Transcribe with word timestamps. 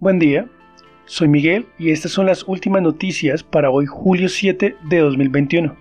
Buen 0.00 0.18
día, 0.18 0.48
soy 1.04 1.28
Miguel 1.28 1.66
y 1.78 1.90
estas 1.90 2.12
son 2.12 2.24
las 2.24 2.48
últimas 2.48 2.80
noticias 2.80 3.42
para 3.42 3.68
hoy 3.68 3.84
julio 3.84 4.30
7 4.30 4.76
de 4.88 4.98
2021. 4.98 5.76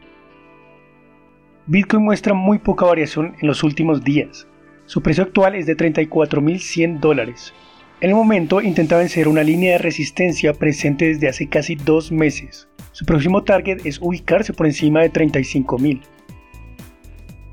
Bitcoin 1.68 2.04
muestra 2.04 2.34
muy 2.34 2.60
poca 2.60 2.86
variación 2.86 3.38
en 3.40 3.48
los 3.48 3.64
últimos 3.64 4.04
días. 4.04 4.46
Su 4.88 5.02
precio 5.02 5.24
actual 5.24 5.56
es 5.56 5.68
de 5.68 5.78
34.100 5.78 7.00
dólares. 7.00 7.54
En 8.02 8.10
el 8.10 8.18
momento 8.18 8.60
intenta 8.60 8.98
vencer 8.98 9.30
una 9.30 9.42
línea 9.42 9.72
de 9.72 9.78
resistencia 9.78 10.54
presente 10.54 11.06
desde 11.06 11.30
hace 11.30 11.48
casi 11.48 11.76
dos 11.76 12.12
meses. 12.12 12.68
Su 12.92 13.06
próximo 13.06 13.46
target 13.46 13.86
es 13.86 14.02
ubicarse 14.02 14.52
por 14.52 14.66
encima 14.66 15.00
de 15.00 15.14
35.000. 15.14 16.02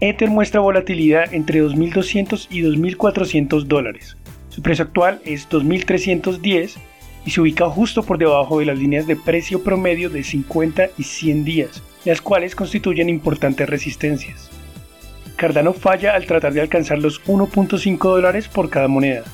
Ether 0.01 0.31
muestra 0.31 0.59
volatilidad 0.59 1.33
entre 1.33 1.63
2.200 1.63 2.49
y 2.51 2.63
2.400 2.63 3.67
dólares. 3.67 4.17
Su 4.57 4.63
precio 4.63 4.87
actual 4.87 5.21
es 5.27 5.51
2.310 5.51 6.77
y 7.27 7.31
se 7.31 7.41
ubica 7.43 7.69
justo 7.69 8.03
por 8.03 8.17
debajo 8.17 8.59
de 8.59 8.65
las 8.65 8.79
líneas 8.79 9.07
de 9.07 9.15
precio 9.15 9.63
promedio 9.63 10.09
de 10.09 10.25
50 10.25 10.89
y 10.97 11.03
100 11.03 11.45
días, 11.45 11.83
las 12.07 12.23
cuales 12.23 12.55
constituyen 12.55 13.11
importantes 13.11 13.69
resistencias. 13.69 14.51
Cardano 15.37 15.75
falla 15.75 16.15
al 16.15 16.25
tratar 16.25 16.55
de 16.55 16.63
alcanzar 16.63 16.99
los 17.01 17.23
1.5 17.25 17.99
dólares 17.99 18.49
por 18.49 18.71
cada 18.71 18.89
moneda. 18.89 19.25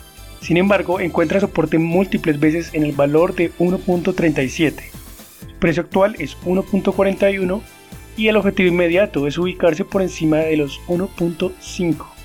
Sin 0.40 0.56
embargo, 0.56 0.98
encuentra 0.98 1.38
soporte 1.38 1.78
múltiples 1.78 2.40
veces 2.40 2.74
en 2.74 2.82
el 2.82 2.90
valor 2.90 3.36
de 3.36 3.52
1.37. 3.60 4.72
Su 5.40 5.54
precio 5.60 5.84
actual 5.84 6.16
es 6.18 6.36
1.41 6.38 7.60
y 8.16 8.26
el 8.26 8.36
objetivo 8.36 8.70
inmediato 8.70 9.28
es 9.28 9.38
ubicarse 9.38 9.84
por 9.84 10.02
encima 10.02 10.38
de 10.38 10.56
los 10.56 10.80
1.5. 10.88 12.21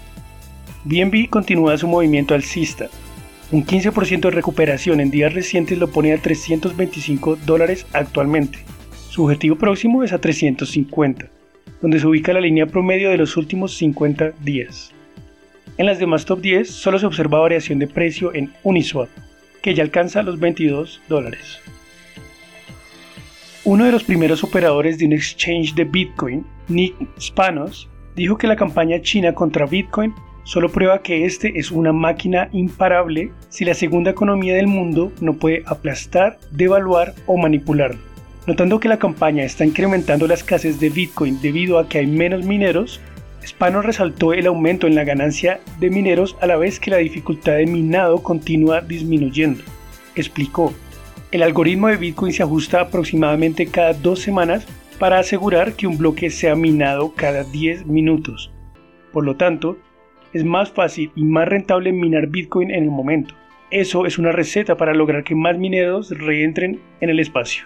BNB 0.87 1.29
continúa 1.29 1.77
su 1.77 1.85
movimiento 1.85 2.33
alcista. 2.33 2.87
Un 3.51 3.65
15% 3.65 4.21
de 4.21 4.31
recuperación 4.31 5.01
en 5.01 5.11
días 5.11 5.33
recientes 5.33 5.77
lo 5.77 5.89
pone 5.89 6.13
a 6.13 6.21
325 6.21 7.35
dólares 7.45 7.85
actualmente. 7.91 8.59
Su 9.09 9.25
objetivo 9.25 9.57
próximo 9.57 10.03
es 10.03 10.13
a 10.13 10.19
350, 10.19 11.29
donde 11.81 11.99
se 11.99 12.07
ubica 12.07 12.31
la 12.31 12.39
línea 12.39 12.67
promedio 12.67 13.09
de 13.09 13.17
los 13.17 13.35
últimos 13.35 13.75
50 13.75 14.31
días. 14.41 14.93
En 15.77 15.87
las 15.87 15.99
demás 15.99 16.23
top 16.23 16.39
10 16.39 16.69
solo 16.69 16.99
se 16.99 17.05
observa 17.05 17.39
variación 17.39 17.79
de 17.79 17.87
precio 17.87 18.33
en 18.33 18.53
Uniswap, 18.63 19.09
que 19.61 19.73
ya 19.73 19.83
alcanza 19.83 20.23
los 20.23 20.39
22 20.39 21.01
dólares. 21.09 21.59
Uno 23.65 23.83
de 23.83 23.91
los 23.91 24.05
primeros 24.05 24.41
operadores 24.41 24.97
de 24.97 25.05
un 25.05 25.11
exchange 25.11 25.75
de 25.75 25.83
Bitcoin, 25.83 26.45
Nick 26.69 26.95
Spanos, 27.19 27.89
dijo 28.15 28.37
que 28.37 28.47
la 28.47 28.55
campaña 28.55 29.01
china 29.01 29.33
contra 29.33 29.65
Bitcoin 29.65 30.13
solo 30.47 30.69
prueba 30.69 31.01
que 31.01 31.25
este 31.25 31.59
es 31.59 31.71
una 31.71 31.91
máquina 31.91 32.47
imparable 32.53 33.33
si 33.49 33.65
la 33.65 33.73
segunda 33.73 34.11
economía 34.11 34.55
del 34.55 34.67
mundo 34.67 35.11
no 35.19 35.33
puede 35.33 35.63
aplastar, 35.65 36.39
devaluar 36.51 37.13
o 37.25 37.35
manipularlo. 37.35 37.99
Notando 38.45 38.79
que 38.79 38.87
la 38.87 38.97
campaña 38.97 39.43
está 39.43 39.65
incrementando 39.65 40.25
la 40.25 40.35
escasez 40.35 40.79
de 40.79 40.89
Bitcoin 40.89 41.41
debido 41.41 41.77
a 41.79 41.89
que 41.89 41.97
hay 41.97 42.07
menos 42.07 42.45
mineros, 42.45 43.01
Spano 43.45 43.81
resaltó 43.81 44.31
el 44.31 44.47
aumento 44.47 44.87
en 44.87 44.95
la 44.95 45.03
ganancia 45.03 45.59
de 45.81 45.89
mineros 45.89 46.37
a 46.39 46.47
la 46.47 46.55
vez 46.55 46.79
que 46.79 46.91
la 46.91 46.97
dificultad 46.97 47.57
de 47.57 47.65
minado 47.65 48.23
continúa 48.23 48.79
disminuyendo. 48.79 49.63
Explicó, 50.15 50.73
el 51.31 51.43
algoritmo 51.43 51.89
de 51.89 51.97
Bitcoin 51.97 52.31
se 52.31 52.43
ajusta 52.43 52.79
aproximadamente 52.79 53.67
cada 53.67 53.91
dos 53.91 54.21
semanas 54.21 54.65
para 54.97 55.19
asegurar 55.19 55.73
que 55.73 55.87
un 55.87 55.97
bloque 55.97 56.29
sea 56.29 56.55
minado 56.55 57.11
cada 57.13 57.43
10 57.43 57.85
minutos. 57.85 58.49
Por 59.11 59.25
lo 59.25 59.35
tanto, 59.35 59.77
es 60.37 60.45
más 60.45 60.71
fácil 60.71 61.11
y 61.15 61.23
más 61.23 61.47
rentable 61.47 61.91
minar 61.91 62.27
Bitcoin 62.27 62.71
en 62.71 62.83
el 62.83 62.91
momento. 62.91 63.35
Eso 63.71 64.05
es 64.05 64.17
una 64.17 64.31
receta 64.31 64.77
para 64.77 64.93
lograr 64.93 65.23
que 65.23 65.35
más 65.35 65.57
mineros 65.57 66.11
reentren 66.11 66.79
en 67.01 67.09
el 67.09 67.19
espacio. 67.19 67.65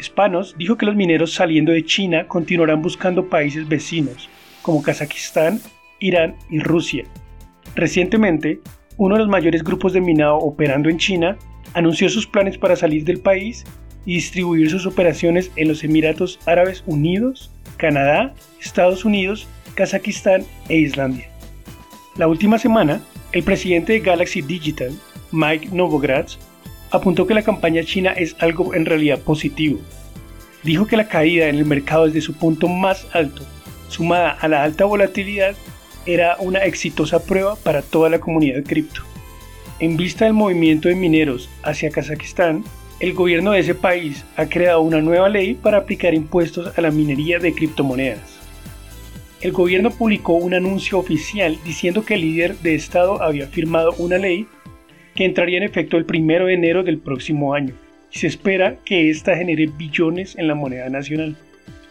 Spanos 0.00 0.54
dijo 0.58 0.76
que 0.76 0.86
los 0.86 0.96
mineros 0.96 1.32
saliendo 1.32 1.72
de 1.72 1.84
China 1.84 2.26
continuarán 2.28 2.82
buscando 2.82 3.28
países 3.28 3.66
vecinos, 3.68 4.28
como 4.62 4.82
Kazajistán, 4.82 5.60
Irán 5.98 6.36
y 6.50 6.60
Rusia. 6.60 7.04
Recientemente, 7.74 8.60
uno 8.96 9.14
de 9.14 9.20
los 9.20 9.28
mayores 9.28 9.64
grupos 9.64 9.92
de 9.92 10.00
minado 10.00 10.36
operando 10.36 10.88
en 10.88 10.98
China 10.98 11.38
anunció 11.74 12.08
sus 12.08 12.26
planes 12.26 12.58
para 12.58 12.76
salir 12.76 13.04
del 13.04 13.20
país 13.20 13.64
y 14.04 14.14
distribuir 14.14 14.70
sus 14.70 14.86
operaciones 14.86 15.50
en 15.56 15.68
los 15.68 15.84
Emiratos 15.84 16.38
Árabes 16.46 16.82
Unidos, 16.86 17.50
Canadá, 17.76 18.34
Estados 18.60 19.04
Unidos, 19.04 19.48
Kazajistán 19.74 20.44
e 20.68 20.78
Islandia. 20.78 21.27
La 22.18 22.26
última 22.26 22.58
semana, 22.58 23.00
el 23.30 23.44
presidente 23.44 23.92
de 23.92 24.00
Galaxy 24.00 24.42
Digital, 24.42 24.90
Mike 25.30 25.68
Novogratz, 25.70 26.36
apuntó 26.90 27.28
que 27.28 27.34
la 27.34 27.42
campaña 27.42 27.84
china 27.84 28.10
es 28.10 28.34
algo 28.40 28.74
en 28.74 28.86
realidad 28.86 29.20
positivo. 29.20 29.78
Dijo 30.64 30.88
que 30.88 30.96
la 30.96 31.06
caída 31.06 31.46
en 31.46 31.54
el 31.54 31.64
mercado 31.64 32.06
desde 32.06 32.20
su 32.20 32.34
punto 32.34 32.66
más 32.66 33.06
alto, 33.12 33.42
sumada 33.86 34.32
a 34.32 34.48
la 34.48 34.64
alta 34.64 34.84
volatilidad, 34.84 35.54
era 36.06 36.36
una 36.40 36.64
exitosa 36.64 37.22
prueba 37.22 37.54
para 37.54 37.82
toda 37.82 38.10
la 38.10 38.18
comunidad 38.18 38.64
cripto. 38.64 39.02
En 39.78 39.96
vista 39.96 40.24
del 40.24 40.34
movimiento 40.34 40.88
de 40.88 40.96
mineros 40.96 41.48
hacia 41.62 41.90
Kazajistán, 41.90 42.64
el 42.98 43.14
gobierno 43.14 43.52
de 43.52 43.60
ese 43.60 43.76
país 43.76 44.24
ha 44.36 44.46
creado 44.46 44.80
una 44.80 45.00
nueva 45.00 45.28
ley 45.28 45.54
para 45.54 45.78
aplicar 45.78 46.14
impuestos 46.14 46.76
a 46.76 46.80
la 46.80 46.90
minería 46.90 47.38
de 47.38 47.54
criptomonedas 47.54 48.37
el 49.40 49.52
gobierno 49.52 49.90
publicó 49.90 50.34
un 50.34 50.54
anuncio 50.54 50.98
oficial 50.98 51.56
diciendo 51.64 52.04
que 52.04 52.14
el 52.14 52.22
líder 52.22 52.56
de 52.58 52.74
Estado 52.74 53.22
había 53.22 53.46
firmado 53.46 53.94
una 53.98 54.18
ley 54.18 54.46
que 55.14 55.24
entraría 55.24 55.58
en 55.58 55.64
efecto 55.64 55.96
el 55.96 56.06
1 56.08 56.46
de 56.46 56.54
enero 56.54 56.82
del 56.82 56.98
próximo 56.98 57.54
año 57.54 57.74
y 58.12 58.18
se 58.18 58.26
espera 58.26 58.76
que 58.84 59.10
ésta 59.10 59.36
genere 59.36 59.66
billones 59.66 60.36
en 60.36 60.48
la 60.48 60.54
moneda 60.54 60.88
nacional. 60.88 61.36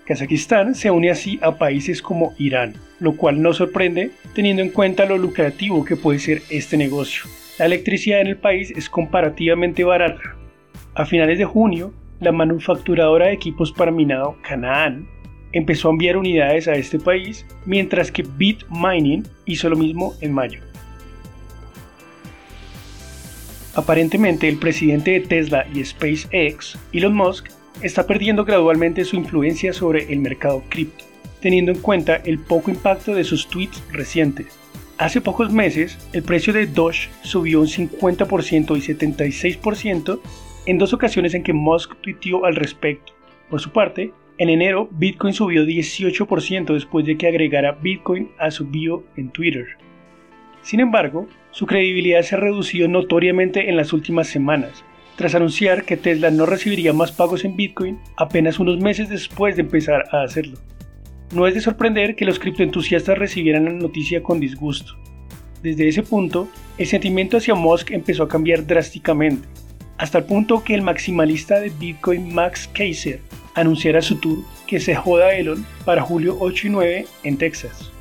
Kazajistán 0.05 0.75
se 0.75 0.91
une 0.91 1.09
así 1.09 1.39
a 1.41 1.57
países 1.57 2.01
como 2.01 2.33
Irán, 2.37 2.75
lo 2.99 3.15
cual 3.15 3.41
no 3.41 3.53
sorprende 3.53 4.11
teniendo 4.33 4.61
en 4.61 4.69
cuenta 4.69 5.05
lo 5.05 5.17
lucrativo 5.17 5.83
que 5.85 5.97
puede 5.97 6.19
ser 6.19 6.41
este 6.49 6.77
negocio. 6.77 7.23
La 7.59 7.65
electricidad 7.65 8.21
en 8.21 8.27
el 8.27 8.37
país 8.37 8.71
es 8.71 8.89
comparativamente 8.89 9.83
barata. 9.83 10.35
A 10.95 11.05
finales 11.05 11.37
de 11.37 11.45
junio, 11.45 11.93
la 12.19 12.31
manufacturadora 12.31 13.27
de 13.27 13.33
equipos 13.33 13.71
para 13.71 13.91
minado 13.91 14.37
Canaan 14.41 15.07
empezó 15.57 15.87
a 15.87 15.91
enviar 15.91 16.17
unidades 16.17 16.67
a 16.67 16.73
este 16.73 16.99
país, 16.99 17.45
mientras 17.65 18.11
que 18.11 18.23
Bitmining 18.23 19.27
hizo 19.45 19.69
lo 19.69 19.75
mismo 19.75 20.13
en 20.21 20.33
mayo. 20.33 20.61
Aparentemente 23.75 24.47
el 24.47 24.57
presidente 24.57 25.11
de 25.11 25.19
Tesla 25.21 25.67
y 25.73 25.83
SpaceX, 25.83 26.77
Elon 26.93 27.15
Musk, 27.15 27.49
está 27.81 28.07
perdiendo 28.07 28.43
gradualmente 28.43 29.05
su 29.05 29.15
influencia 29.15 29.71
sobre 29.71 30.11
el 30.11 30.19
mercado 30.19 30.63
cripto, 30.69 31.05
teniendo 31.41 31.71
en 31.71 31.79
cuenta 31.79 32.15
el 32.15 32.39
poco 32.39 32.71
impacto 32.71 33.13
de 33.13 33.23
sus 33.23 33.47
tweets 33.47 33.83
recientes. 33.91 34.47
Hace 34.97 35.21
pocos 35.21 35.51
meses, 35.51 35.99
el 36.13 36.23
precio 36.23 36.53
de 36.53 36.65
Doge 36.65 37.09
subió 37.21 37.61
un 37.61 37.67
50% 37.67 38.75
y 38.75 38.81
76% 38.81 40.19
en 40.65 40.77
dos 40.79 40.93
ocasiones 40.93 41.35
en 41.35 41.43
que 41.43 41.53
Musk 41.53 41.95
tuiteó 42.01 42.45
al 42.45 42.55
respecto. 42.55 43.13
Por 43.47 43.61
su 43.61 43.71
parte, 43.71 44.11
en 44.39 44.49
enero, 44.49 44.87
Bitcoin 44.91 45.33
subió 45.33 45.65
18% 45.65 46.73
después 46.73 47.05
de 47.05 47.17
que 47.17 47.27
agregara 47.27 47.71
Bitcoin 47.71 48.29
a 48.37 48.51
su 48.51 48.67
bio 48.67 49.03
en 49.15 49.29
Twitter. 49.29 49.65
Sin 50.61 50.79
embargo, 50.79 51.27
su 51.49 51.65
credibilidad 51.65 52.21
se 52.21 52.35
ha 52.35 52.39
reducido 52.39 52.87
notoriamente 52.87 53.69
en 53.69 53.77
las 53.77 53.93
últimas 53.93 54.27
semanas, 54.27 54.83
tras 55.15 55.33
anunciar 55.33 55.85
que 55.85 55.97
Tesla 55.97 56.29
no 56.29 56.45
recibiría 56.45 56.93
más 56.93 57.11
pagos 57.11 57.45
en 57.45 57.55
Bitcoin 57.55 57.97
apenas 58.15 58.59
unos 58.59 58.77
meses 58.79 59.09
después 59.09 59.55
de 59.55 59.63
empezar 59.63 60.05
a 60.11 60.21
hacerlo. 60.21 60.59
No 61.33 61.47
es 61.47 61.55
de 61.55 61.61
sorprender 61.61 62.15
que 62.15 62.25
los 62.25 62.37
criptoentusiastas 62.37 63.17
recibieran 63.17 63.65
la 63.65 63.71
noticia 63.71 64.21
con 64.21 64.39
disgusto. 64.39 64.93
Desde 65.63 65.87
ese 65.87 66.03
punto, 66.03 66.47
el 66.77 66.85
sentimiento 66.85 67.37
hacia 67.37 67.55
Musk 67.55 67.89
empezó 67.89 68.23
a 68.23 68.29
cambiar 68.29 68.67
drásticamente, 68.67 69.47
hasta 69.97 70.19
el 70.19 70.25
punto 70.25 70.63
que 70.63 70.75
el 70.75 70.83
maximalista 70.83 71.59
de 71.59 71.71
Bitcoin 71.71 72.35
Max 72.35 72.67
Keiser 72.67 73.19
anunciara 73.57 74.01
su 74.01 74.15
tour 74.17 74.37
que 74.67 74.79
se 74.79 74.95
joda 74.95 75.33
Elon 75.33 75.65
para 75.83 76.03
julio 76.03 76.37
8 76.39 76.67
y 76.67 76.69
9 76.69 77.07
en 77.23 77.37
Texas. 77.37 77.91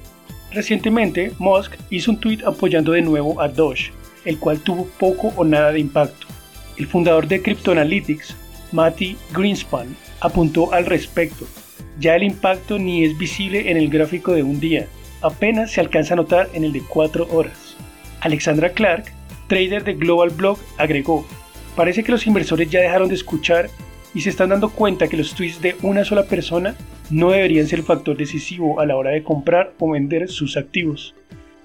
Recientemente, 0.53 1.33
Musk 1.39 1.73
hizo 1.91 2.11
un 2.11 2.21
tweet 2.21 2.41
apoyando 2.47 2.93
de 2.93 3.03
nuevo 3.03 3.41
a 3.41 3.49
Doge, 3.49 3.91
el 4.25 4.39
cual 4.39 4.61
tuvo 4.61 4.87
poco 4.99 5.33
o 5.35 5.45
nada 5.45 5.73
de 5.73 5.81
impacto. 5.81 6.27
El 6.77 6.87
fundador 6.87 7.27
de 7.27 7.41
Cryptoanalytics, 7.41 8.37
Matty 8.71 9.17
Greenspan, 9.33 9.97
apuntó 10.21 10.73
al 10.75 10.85
respecto. 10.85 11.47
Ya 11.99 12.15
el 12.17 12.23
impacto 12.23 12.79
ni 12.79 13.05
es 13.05 13.17
visible 13.17 13.71
en 13.71 13.79
el 13.79 13.89
gráfico 13.89 14.33
de 14.33 14.43
un 14.43 14.61
día, 14.61 14.87
apenas 15.23 15.73
se 15.73 15.81
alcanza 15.81 16.13
a 16.13 16.19
notar 16.19 16.51
en 16.53 16.65
el 16.65 16.73
de 16.73 16.83
4 16.83 17.29
horas. 17.33 17.77
Alexandra 18.21 18.71
Clark, 18.71 19.11
trader 19.49 19.85
de 19.85 19.95
Global 19.95 20.31
Blog, 20.31 20.59
agregó, 20.77 21.27
parece 21.75 22.05
que 22.05 22.13
los 22.13 22.27
inversores 22.27 22.69
ya 22.69 22.81
dejaron 22.81 23.09
de 23.09 23.15
escuchar 23.15 23.71
y 24.17 24.23
se 24.23 24.31
están 24.31 24.49
dando 24.49 24.71
cuenta 24.71 25.09
que 25.09 25.17
los 25.19 25.35
tweets 25.35 25.61
de 25.61 25.77
una 25.83 26.03
sola 26.03 26.25
persona 26.25 26.75
no 27.11 27.33
deberían 27.33 27.67
ser 27.67 27.81
el 27.81 27.85
factor 27.85 28.17
decisivo 28.17 28.81
a 28.81 28.87
la 28.87 28.97
hora 28.97 29.11
de 29.11 29.23
comprar 29.23 29.75
o 29.79 29.91
vender 29.91 30.29
sus 30.29 30.57
activos. 30.57 31.15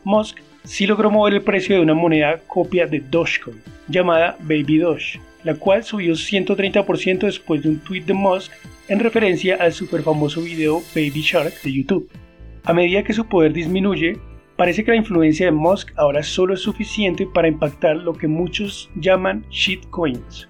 Musk 0.03 0.39
sí 0.65 0.85
logró 0.85 1.09
mover 1.09 1.35
el 1.35 1.43
precio 1.43 1.77
de 1.77 1.81
una 1.81 1.93
moneda 1.93 2.41
copia 2.47 2.87
de 2.87 2.99
Dogecoin, 2.99 3.61
llamada 3.87 4.35
Baby 4.41 4.79
Doge, 4.79 5.21
la 5.45 5.55
cual 5.55 5.85
subió 5.85 6.13
130% 6.13 7.19
después 7.19 7.63
de 7.63 7.69
un 7.69 7.79
tweet 7.79 8.01
de 8.01 8.13
Musk 8.13 8.51
en 8.89 8.99
referencia 8.99 9.55
al 9.55 9.71
super 9.71 10.03
famoso 10.03 10.41
video 10.41 10.81
Baby 10.93 11.21
Shark 11.21 11.53
de 11.63 11.71
YouTube. 11.71 12.09
A 12.65 12.73
medida 12.73 13.01
que 13.03 13.13
su 13.13 13.25
poder 13.27 13.53
disminuye, 13.53 14.17
parece 14.57 14.83
que 14.83 14.91
la 14.91 14.97
influencia 14.97 15.45
de 15.45 15.53
Musk 15.53 15.93
ahora 15.95 16.21
solo 16.21 16.55
es 16.55 16.59
suficiente 16.59 17.25
para 17.25 17.47
impactar 17.47 17.95
lo 17.95 18.11
que 18.11 18.27
muchos 18.27 18.89
llaman 18.97 19.45
shitcoins. 19.49 20.49